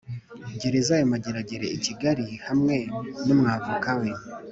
gereza 0.61 0.93
ya 0.99 1.07
Mageragere 1.13 1.65
i 1.77 1.79
Kigali 1.85 2.27
hamwe 2.47 2.75
n’umwavoka 3.25 3.89
we. 3.99 4.09